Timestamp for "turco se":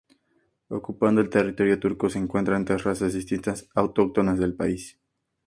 1.77-2.17